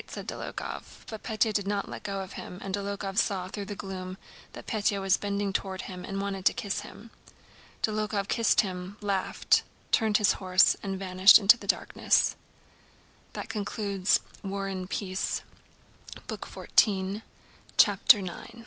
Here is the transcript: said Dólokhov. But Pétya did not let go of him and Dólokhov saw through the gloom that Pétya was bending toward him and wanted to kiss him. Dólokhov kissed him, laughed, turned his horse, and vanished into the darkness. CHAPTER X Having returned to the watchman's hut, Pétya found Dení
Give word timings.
said 0.07 0.27
Dólokhov. 0.27 1.05
But 1.11 1.21
Pétya 1.21 1.53
did 1.53 1.67
not 1.67 1.87
let 1.87 2.01
go 2.01 2.21
of 2.21 2.33
him 2.33 2.57
and 2.63 2.73
Dólokhov 2.73 3.19
saw 3.19 3.47
through 3.49 3.65
the 3.65 3.75
gloom 3.75 4.17
that 4.53 4.65
Pétya 4.65 4.99
was 4.99 5.15
bending 5.15 5.53
toward 5.53 5.83
him 5.83 6.03
and 6.03 6.19
wanted 6.19 6.43
to 6.45 6.53
kiss 6.55 6.81
him. 6.81 7.11
Dólokhov 7.83 8.27
kissed 8.27 8.61
him, 8.61 8.97
laughed, 8.99 9.61
turned 9.91 10.17
his 10.17 10.31
horse, 10.41 10.75
and 10.81 10.97
vanished 10.97 11.37
into 11.37 11.55
the 11.55 11.67
darkness. 11.67 12.35
CHAPTER 13.35 13.59
X 13.59 13.77
Having 13.77 13.83
returned 13.85 14.07
to 14.09 14.21
the 14.41 14.47
watchman's 14.47 15.43
hut, 16.27 16.27
Pétya 16.27 17.21
found 18.07 18.07
Dení 18.07 18.59